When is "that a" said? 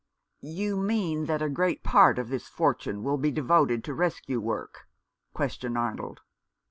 1.27-1.47